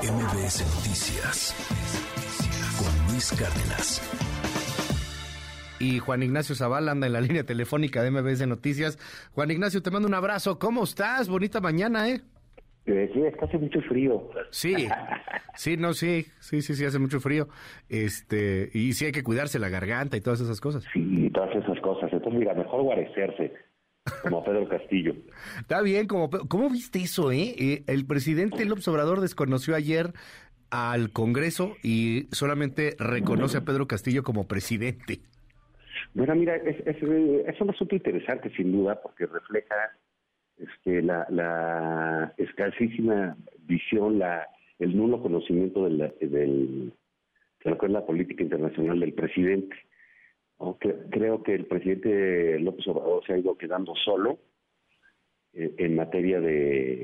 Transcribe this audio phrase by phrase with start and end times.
[0.00, 1.54] MBS Noticias
[2.78, 4.00] con Luis Cárdenas.
[5.78, 8.98] Y Juan Ignacio Zavala anda en la línea telefónica de MBS Noticias.
[9.34, 10.58] Juan Ignacio, te mando un abrazo.
[10.58, 11.28] ¿Cómo estás?
[11.28, 12.22] Bonita mañana, ¿eh?
[12.86, 14.30] Eh, sí, es que hace mucho frío.
[14.50, 14.88] Sí,
[15.54, 17.48] sí, no, sí, sí, sí, sí, hace mucho frío.
[17.88, 20.84] Este, y sí hay que cuidarse la garganta y todas esas cosas.
[20.92, 22.10] Sí, todas esas cosas.
[22.12, 23.52] Entonces, mira, mejor guarecerse,
[24.22, 25.14] como Pedro Castillo.
[25.60, 27.54] Está bien, como, ¿cómo viste eso, eh?
[27.58, 27.84] eh?
[27.86, 30.12] El presidente López Obrador desconoció ayer
[30.70, 35.20] al Congreso y solamente reconoce a Pedro Castillo como presidente.
[36.14, 39.74] Bueno, mira, es, es, es un asunto interesante, sin duda, porque refleja
[40.56, 44.46] este, la, la escasísima visión, la,
[44.78, 46.92] el nulo conocimiento del, del,
[47.64, 49.76] de lo que es la política internacional del presidente.
[51.10, 54.38] Creo que el presidente López Obrador se ha ido quedando solo
[55.52, 57.02] eh, en materia de,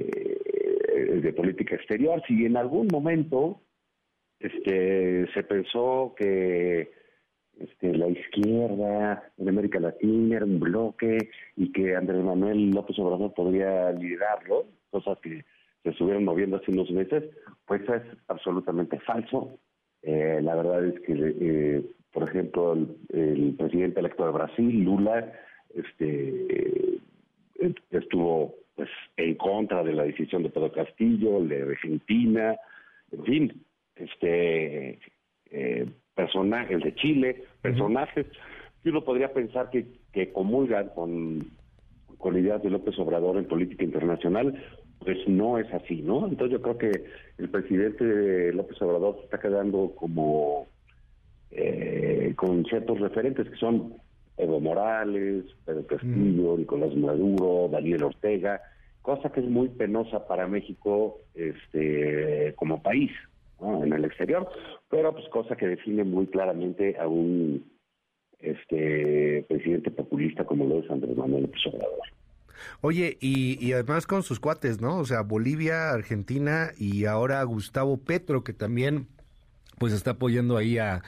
[0.89, 2.23] eh, de política exterior.
[2.27, 3.61] Si en algún momento
[4.41, 6.93] este, se pensó que
[7.59, 13.35] este, la izquierda en América Latina era un bloque y que Andrés Manuel López Obrador
[13.35, 15.45] podría liderarlo, cosas que
[15.83, 17.25] se estuvieron moviendo hace unos meses,
[17.67, 19.59] pues es absolutamente falso.
[20.03, 22.77] Eh, la verdad es que, eh, por ejemplo,
[23.13, 25.33] el, presidente electo de Brasil, Lula,
[25.75, 26.97] este,
[27.61, 32.57] eh, estuvo pues en contra de la decisión de Pedro Castillo, de Argentina,
[33.11, 33.65] en fin,
[33.97, 35.01] este
[35.51, 38.27] eh, personajes de Chile, personajes
[38.83, 41.51] que uno podría pensar que, que comulgan con,
[42.19, 44.55] con ideas de López Obrador en política internacional,
[45.01, 46.27] pues no es así, ¿no?
[46.27, 47.05] Entonces yo creo que
[47.39, 50.67] el presidente López Obrador se está quedando como
[51.51, 53.95] eh, con ciertos referentes que son
[54.37, 58.61] Evo Morales, Pedro Castillo, Nicolás Maduro, Daniel Ortega,
[59.03, 63.11] cosa que es muy penosa para México este como país,
[63.61, 64.49] en el exterior,
[64.89, 67.65] pero pues cosa que define muy claramente a un
[68.39, 71.99] este presidente populista como lo es Andrés Manuel López Obrador.
[72.81, 74.99] Oye, y, y, además con sus cuates, ¿no?
[74.99, 79.07] O sea, Bolivia, Argentina y ahora Gustavo Petro, que también
[79.79, 81.03] pues está apoyando ahí a,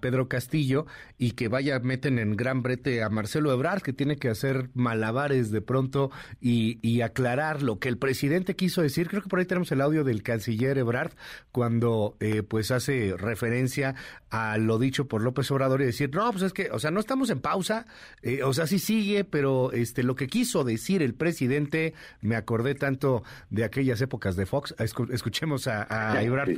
[0.00, 0.86] Pedro Castillo
[1.18, 5.50] y que vaya, meten en gran brete a Marcelo Ebrard, que tiene que hacer malabares
[5.50, 6.10] de pronto
[6.40, 9.08] y, aclarar lo que el presidente quiso decir.
[9.08, 11.12] Creo que por ahí tenemos el audio del canciller Ebrard
[11.50, 13.94] cuando eh, pues hace referencia
[14.28, 17.00] a lo dicho por López Obrador y decir, no, pues es que, o sea, no
[17.00, 17.86] estamos en pausa,
[18.22, 22.74] eh, o sea, sí sigue, pero este lo que quiso decir el presidente, me acordé
[22.74, 24.74] tanto de aquellas épocas de Fox.
[24.78, 26.50] Escuchemos a, a Ebrard.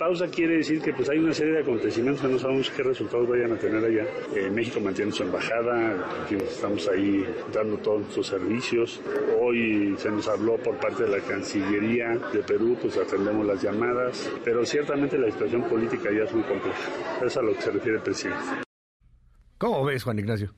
[0.00, 3.28] Pausa quiere decir que pues hay una serie de acontecimientos que no sabemos qué resultados
[3.28, 4.08] vayan a tener allá.
[4.34, 7.22] Eh, México mantiene su embajada, estamos ahí
[7.52, 8.98] dando todos sus servicios.
[9.38, 14.32] Hoy se nos habló por parte de la Cancillería de Perú, pues atendemos las llamadas,
[14.42, 16.78] pero ciertamente la situación política ya es muy compleja.
[17.18, 18.42] Eso es a lo que se refiere el presidente.
[19.58, 20.54] ¿Cómo ves, Juan Ignacio?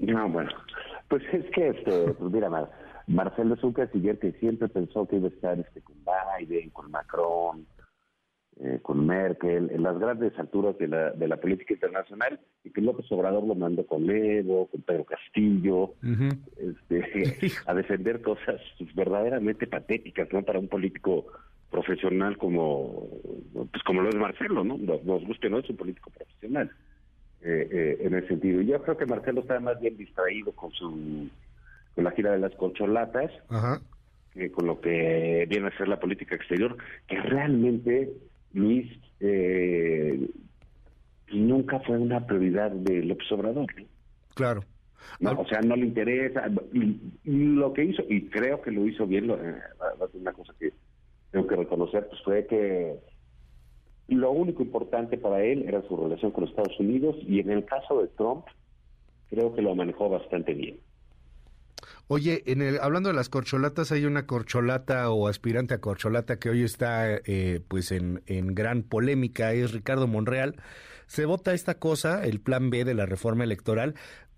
[0.00, 0.50] No, bueno,
[1.08, 2.50] pues es que, este, pues mira,
[3.06, 6.90] Marcelo es un canciller que siempre pensó que iba a estar este, con Biden, con
[6.90, 7.66] Macron,
[8.58, 12.80] eh, con Merkel, en las grandes alturas de la, de la política internacional, y que
[12.80, 15.94] López Obrador lo mandó con Evo, con Pedro Castillo,
[16.56, 18.60] este, a defender cosas
[18.94, 20.42] verdaderamente patéticas, ¿no?
[20.42, 21.26] Para un político
[21.70, 23.08] profesional como,
[23.52, 24.78] pues como lo es Marcelo, ¿no?
[24.78, 26.70] Nos, guste no, es un político profesional.
[27.42, 28.62] Eh, eh, en ese sentido.
[28.62, 31.28] Y yo creo que Marcelo está más bien distraído con su
[31.94, 33.30] con la gira de las colcholatas,
[34.32, 38.10] que con lo que viene a ser la política exterior, que realmente
[38.56, 38.90] Luis
[39.20, 40.30] eh,
[41.32, 43.66] nunca fue una prioridad de López Obrador.
[44.34, 44.62] Claro.
[45.20, 46.50] o sea, no le interesa.
[47.24, 49.60] Lo que hizo, y creo que lo hizo bien, lo, eh,
[50.14, 50.72] una cosa que
[51.30, 52.96] tengo que reconocer, pues fue que
[54.08, 57.64] lo único importante para él era su relación con los Estados Unidos y en el
[57.66, 58.46] caso de Trump,
[59.28, 60.78] creo que lo manejó bastante bien.
[62.08, 66.50] Oye, en el, hablando de las corcholatas, hay una corcholata o aspirante a corcholata que
[66.50, 70.56] hoy está eh, pues en, gran polémica, es Ricardo Monreal.
[71.06, 73.94] Se vota esta cosa, el plan B de la reforma electoral.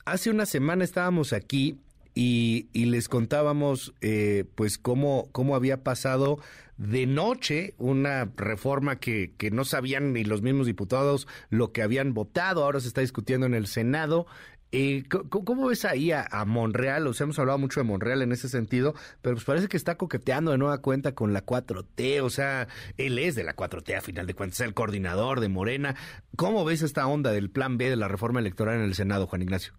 [0.07, 1.79] Hace una semana estábamos aquí
[2.15, 6.39] y, y, les contábamos eh, pues cómo, había pasado
[6.79, 12.65] de noche una reforma que no sabían ni los mismos diputados lo que habían votado,
[12.65, 14.27] ahora se está discutiendo en el Senado
[14.71, 17.07] eh, ¿Cómo ves ahí a, Monreal?
[17.07, 18.93] O sea, hemos hablado mucho de Monreal en ese sentido,
[19.23, 22.67] pero pues parece que está coqueteando de nueva cuenta con la 4T, o sea,
[22.97, 25.95] él es de la 4T a final de cuentas, es el coordinador de Morena.
[26.37, 29.43] ¿Cómo ves esta onda del plan B de la reforma electoral en el Senado, Juan
[29.43, 29.73] Ignacio?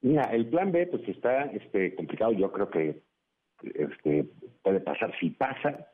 [0.00, 3.02] Mira, el plan B pues está este, complicado, yo creo que
[3.62, 4.26] este,
[4.62, 5.86] puede pasar si pasa,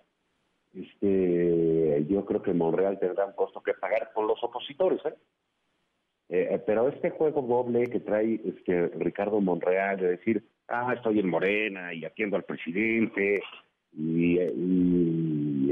[0.72, 5.14] este, yo creo que Monreal tendrá un costo que pagar con los opositores, ¿eh?
[6.30, 11.28] Eh, pero este juego doble que trae este Ricardo Monreal de decir, ah, estoy en
[11.28, 13.40] Morena y atiendo al presidente
[13.96, 14.38] y,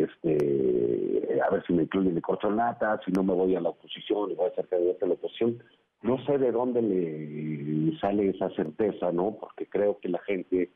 [0.00, 4.30] este a ver si me incluyen de corcholata, si no me voy a la oposición
[4.30, 5.62] y voy a ser candidato a la oposición,
[6.02, 9.36] no sé de dónde le sale esa certeza, ¿no?
[9.38, 10.70] Porque creo que la gente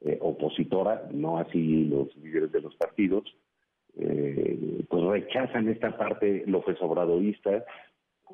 [0.00, 3.24] eh, opositora, no así los líderes de los partidos,
[3.96, 7.64] eh, pues rechazan esta parte López Obradorista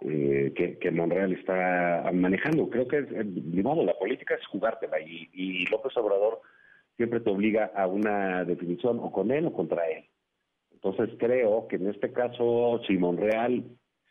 [0.03, 2.69] eh, que, Monreal está manejando.
[2.71, 6.41] Creo que, de modo, la política es jugártela y, López Obrador
[6.97, 10.05] siempre te obliga a una definición o con él o contra él.
[10.73, 13.65] Entonces creo que en este caso, si Monreal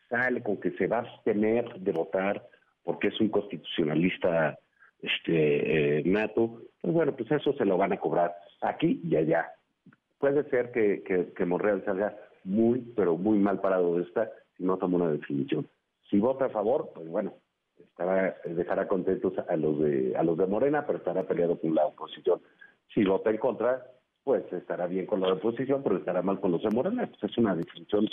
[0.10, 2.46] sale con que se va a abstener de votar
[2.84, 4.58] porque es un constitucionalista
[5.02, 9.52] este eh, nato, pues bueno, pues eso se lo van a cobrar aquí y allá.
[10.18, 14.64] Puede ser que, que, que Monreal salga muy, pero muy mal parado de esta si
[14.64, 15.68] no toma una definición.
[16.10, 17.34] Si vota a favor, pues bueno,
[17.80, 21.86] estará, dejará contentos a los de a los de Morena, pero estará peleado con la
[21.86, 22.42] oposición.
[22.94, 23.86] Si vota en contra,
[24.24, 27.08] pues estará bien con la oposición, pero estará mal con los de Morena.
[27.08, 28.08] Pues es una definición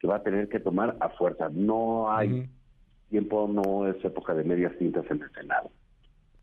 [0.00, 1.48] que va a tener que tomar a fuerza.
[1.50, 2.48] No hay
[3.08, 5.70] tiempo, no es época de medias tintas en el Senado.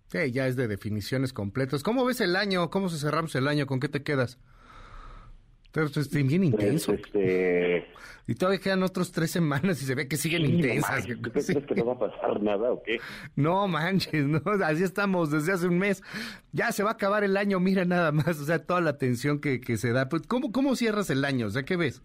[0.07, 1.83] Sí, ya es de definiciones completas.
[1.83, 2.69] ¿Cómo ves el año?
[2.69, 3.65] ¿Cómo se cerramos el año?
[3.65, 4.39] ¿Con qué te quedas?
[5.85, 6.93] Entonces, bien intenso.
[6.93, 7.85] este...
[8.29, 11.05] Y todavía quedan otros tres semanas y se ve que siguen intensas.
[11.31, 12.99] ¿Crees que no va a pasar nada o qué?
[13.37, 16.03] No manches, no, así estamos desde hace un mes.
[16.51, 19.39] Ya se va a acabar el año, mira nada más, o sea, toda la tensión
[19.39, 20.09] que, que se da.
[20.09, 21.47] Pues, ¿cómo, ¿Cómo cierras el año?
[21.47, 22.03] O sea, ¿qué ves?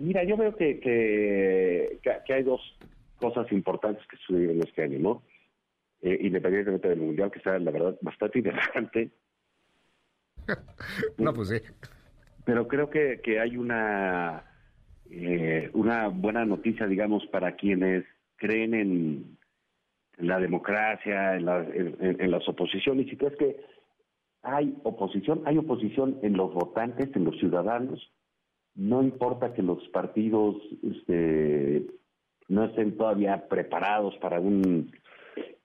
[0.00, 2.60] Mira, yo veo que, que, que, hay dos
[3.20, 5.22] cosas importantes que sucedieron este año, ¿no?
[6.00, 9.10] Eh, independientemente del Mundial, que está, la verdad, bastante interesante.
[11.18, 11.56] no, pues sí
[12.44, 14.44] pero creo que, que hay una,
[15.10, 18.04] eh, una buena noticia, digamos, para quienes
[18.36, 19.38] creen en,
[20.18, 21.48] la democracia, en,
[22.00, 23.06] en, las oposiciones.
[23.08, 23.56] Y es que
[24.42, 28.12] hay oposición, hay oposición en los votantes, en los ciudadanos.
[28.76, 31.86] No importa que los partidos este,
[32.48, 34.92] no estén todavía preparados para un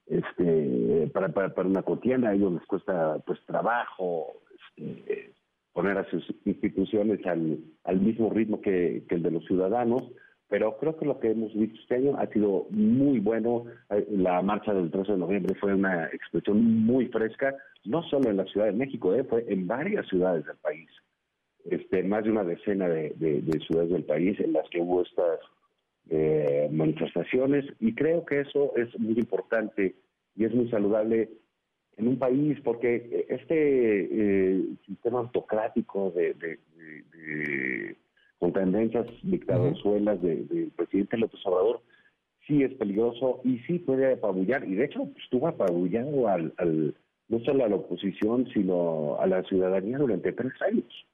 [0.06, 4.32] este para, para, una contienda, a ellos les cuesta pues trabajo
[4.76, 5.32] este,
[5.72, 10.02] poner a sus instituciones al, al mismo ritmo que, el de los ciudadanos,
[10.48, 13.66] pero creo que lo que hemos visto este año ha sido muy bueno.
[13.90, 18.38] Eh, la marcha del 13 de noviembre fue una expresión muy fresca, no solo en
[18.38, 20.88] la Ciudad de México, eh, fue en varias ciudades del país,
[21.64, 23.14] este, más de una decena de,
[23.66, 25.38] ciudades del país en las que hubo estas
[26.08, 29.94] eh, manifestaciones y creo que eso es muy importante
[30.34, 31.30] y es muy saludable
[32.00, 36.58] en un país, porque este eh, sistema autocrático de,
[38.38, 41.82] con tendencias dictadoras del presidente López Obrador
[42.46, 46.52] sí es peligroso y sí puede apabullar, y de hecho pues, estuvo apabullando al,
[47.28, 51.06] no solo a la oposición, sino a la ciudadanía durante tres años,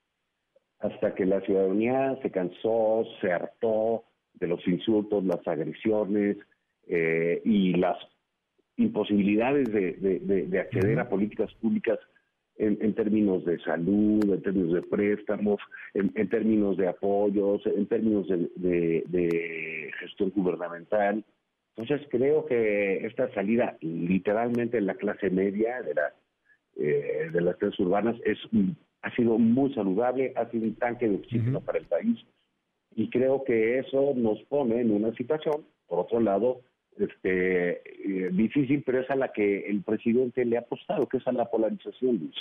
[0.78, 4.04] hasta que la ciudadanía se cansó, se hartó
[4.34, 6.36] de los insultos, las agresiones
[6.86, 7.98] eh, y las
[8.76, 11.99] imposibilidades de, acceder a políticas públicas
[12.58, 15.61] en, términos de salud, en términos de préstamos,
[15.94, 21.25] en, términos de apoyos, en términos de, gestión gubernamental.
[21.76, 26.14] Entonces creo que esta salida literalmente en la clase media de, la,
[26.76, 28.38] eh, de las tres urbanas es
[29.06, 32.18] ha sido muy saludable, ha sido un tanque de oxígeno para el país.
[32.97, 36.62] Y creo que eso nos pone en una situación, por otro lado,
[36.98, 41.26] este, eh, difícil, pero es a la que el presidente le ha apostado, que es
[41.26, 42.32] a la polarización,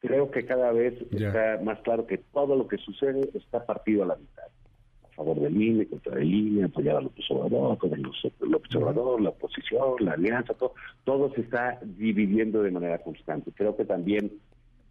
[0.00, 4.06] Creo que cada vez está más claro que todo lo que sucede está partido a
[4.06, 4.44] la mitad.
[5.10, 9.20] A favor del INE, contra el INE, apoyar a López Obrador, con el López Obrador,
[9.20, 13.50] la oposición, la alianza, todo, todo se está dividiendo de manera constante.
[13.56, 14.30] Creo que también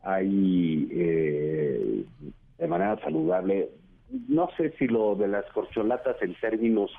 [0.01, 2.03] hay eh,
[2.57, 3.69] de manera saludable,
[4.27, 6.91] no sé si lo de las corcholatas en términos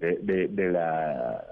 [0.00, 1.44] de, de, la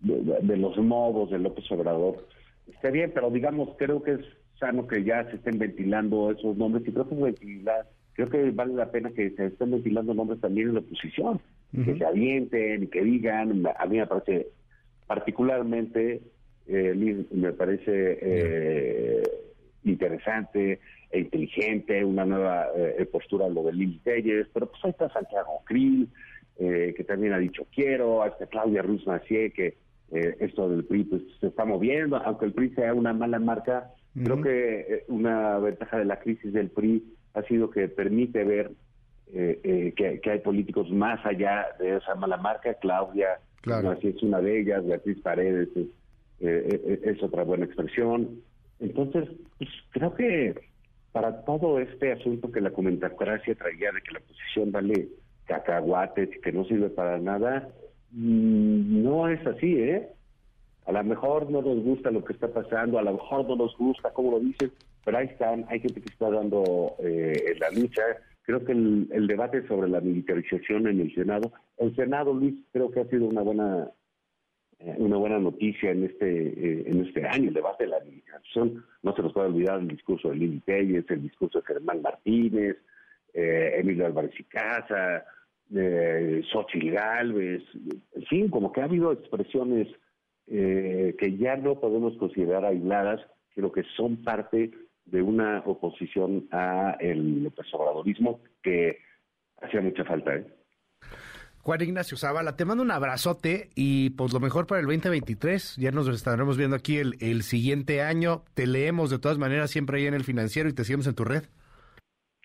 [0.00, 2.26] de, los modos de López Obrador
[2.72, 4.20] está bien, pero digamos, creo que es
[4.58, 8.74] sano que ya se estén ventilando esos nombres y creo que ventilar, creo que vale
[8.74, 11.40] la pena que se estén ventilando nombres también en la oposición,
[11.84, 14.46] que se avienten y que digan, a mí me parece
[15.08, 16.22] particularmente,
[16.68, 19.22] eh, me parece eh,
[19.82, 20.78] interesante
[21.10, 25.62] e inteligente, una nueva eh, postura lo de Lili Telles, pero pues ahí está Santiago
[25.64, 26.08] Krill,
[26.58, 29.76] eh, que también ha dicho quiero, hasta Claudia Ruz Macié, que
[30.12, 33.90] eh, esto del PRI pues, se está moviendo, aunque el PRI sea una mala marca,
[34.22, 38.70] creo que eh, una ventaja de la crisis del PRI ha sido que permite ver
[39.32, 42.74] eh, eh, que, hay políticos más allá de esa mala marca.
[42.74, 45.86] Claudia, así es una de ellas, Beatriz Paredes es,
[46.40, 48.40] eh, es otra buena expresión.
[48.78, 50.54] Entonces, pues, creo que
[51.10, 55.08] para todo este asunto que la comentacracia traía de que la oposición vale
[55.46, 57.68] cacahuates que no sirve para nada,
[58.12, 60.08] mm, no es así, ¿eh?
[60.86, 63.76] A lo mejor no nos gusta lo que está pasando, a lo mejor no nos
[63.76, 64.70] gusta cómo lo dicen,
[65.04, 68.02] pero ahí están, hay gente que está dando eh, la lucha.
[68.42, 73.00] Creo que el, debate sobre la militarización en el Senado, el Senado, Luis, creo que
[73.00, 73.90] ha sido una buena
[74.80, 78.84] eh, una buena noticia en este eh, en este año, el debate de la militarización.
[79.02, 82.76] No se nos puede olvidar el discurso de Lili Pérez, el discurso de Germán Martínez,
[83.34, 85.24] eh, Emilio Álvarez y Casa,
[85.74, 87.62] eh, Xochitl Galvez,
[88.14, 89.88] en fin, como que ha habido expresiones
[90.46, 93.20] eh, que ya no podemos considerar aisladas,
[93.54, 94.70] sino que son parte
[95.06, 97.52] de una oposición a el
[98.62, 98.98] que
[99.60, 100.36] hacía mucha falta.
[100.36, 100.46] ¿eh?
[101.58, 105.76] Juan Ignacio Zavala, te mando un abrazote y pues lo mejor para el 2023.
[105.76, 108.44] Ya nos estaremos viendo aquí el, el siguiente año.
[108.54, 111.24] Te leemos de todas maneras siempre ahí en el financiero y te seguimos en tu
[111.24, 111.44] red.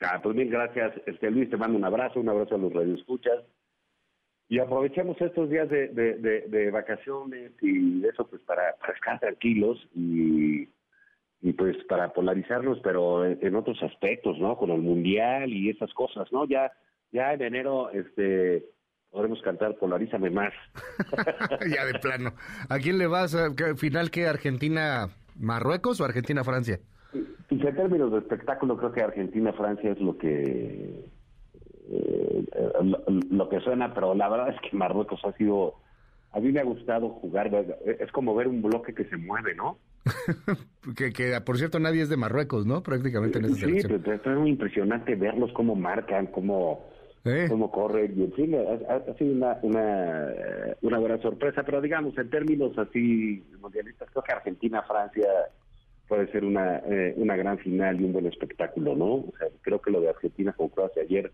[0.01, 0.93] Ah, pues bien, gracias.
[1.05, 3.43] Este Luis, te mando un abrazo, un abrazo a los radioescuchas.
[4.47, 10.67] Y aprovechemos estos días de, de, vacaciones y eso pues para, para estar tranquilos y,
[11.41, 14.57] y pues para polarizarnos, pero en, otros aspectos, ¿no?
[14.57, 16.47] Con el mundial y esas cosas, ¿no?
[16.47, 16.71] Ya,
[17.11, 18.65] ya en enero, este,
[19.11, 20.53] podremos cantar Polarízame más.
[21.71, 22.33] ya de plano.
[22.69, 23.35] ¿A quién le vas?
[23.35, 26.43] Al final que Argentina Marruecos o Argentina
[27.49, 31.09] Pues en términos de espectáculo creo que Argentina Francia es lo que
[31.91, 32.45] eh,
[33.31, 35.73] lo, que suena, pero la verdad es que Marruecos ha sido,
[36.31, 37.49] a mí me ha gustado jugar,
[37.85, 39.79] es como ver un bloque que se mueve, ¿no?
[40.95, 42.83] que, que, por cierto nadie es de Marruecos, ¿no?
[42.83, 46.85] Prácticamente en Sí, pero, es muy impresionante verlos cómo marcan, cómo,
[47.25, 47.47] ¿Eh?
[47.49, 50.27] cómo corren, y en fin, ha, sido una, una,
[50.83, 55.27] una buena sorpresa, pero digamos, en términos así mundialistas, creo que Argentina, Francia
[56.09, 59.05] puede ser una, eh, una gran final y un buen espectáculo, ¿no?
[59.05, 61.31] O sea, creo que lo de Argentina con Croacia ayer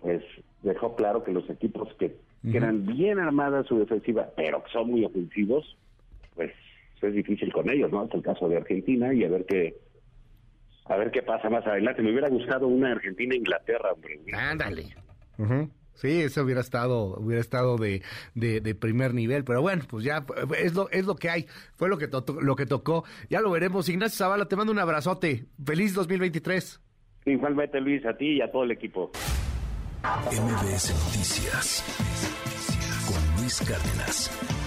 [0.00, 0.22] pues
[0.62, 2.16] dejó claro que los equipos que,
[2.52, 5.78] eran bien armadas su defensiva, pero que son muy ofensivos,
[6.34, 6.52] pues
[7.00, 8.04] es difícil con ellos, ¿no?
[8.04, 9.76] Es el caso de Argentina y a ver qué
[10.86, 12.02] a ver qué pasa más adelante.
[12.02, 14.20] Me hubiera gustado una Argentina-Inglaterra, hombre.
[14.34, 14.84] Ándale.
[15.94, 18.02] Sí, eso hubiera estado, hubiera estado de,
[18.34, 20.24] de, primer nivel, pero bueno, pues ya
[20.58, 21.46] es lo, es lo que hay,
[21.76, 22.08] fue lo que,
[22.40, 23.88] lo que tocó, ya lo veremos.
[23.88, 26.80] Ignacio Zavala, te mando un abrazote, feliz 2023.
[27.26, 29.10] Igualmente Luis, a ti y a todo el equipo.
[30.02, 31.82] MBS Noticias
[33.06, 34.63] con Luis Cárdenas.